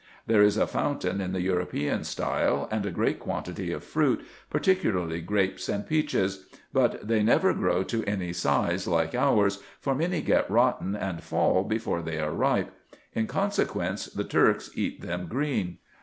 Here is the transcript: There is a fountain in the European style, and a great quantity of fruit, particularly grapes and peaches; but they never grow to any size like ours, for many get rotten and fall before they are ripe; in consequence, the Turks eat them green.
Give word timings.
There 0.25 0.41
is 0.41 0.57
a 0.57 0.65
fountain 0.65 1.21
in 1.21 1.31
the 1.31 1.43
European 1.43 2.03
style, 2.05 2.67
and 2.71 2.87
a 2.87 2.91
great 2.91 3.19
quantity 3.19 3.71
of 3.71 3.83
fruit, 3.83 4.25
particularly 4.49 5.21
grapes 5.21 5.69
and 5.69 5.85
peaches; 5.85 6.47
but 6.73 7.07
they 7.07 7.21
never 7.21 7.53
grow 7.53 7.83
to 7.83 8.03
any 8.05 8.33
size 8.33 8.87
like 8.87 9.13
ours, 9.13 9.59
for 9.79 9.93
many 9.93 10.23
get 10.23 10.49
rotten 10.49 10.95
and 10.95 11.21
fall 11.21 11.63
before 11.63 12.01
they 12.01 12.17
are 12.19 12.33
ripe; 12.33 12.71
in 13.13 13.27
consequence, 13.27 14.07
the 14.07 14.23
Turks 14.23 14.71
eat 14.73 15.01
them 15.01 15.27
green. 15.27 15.77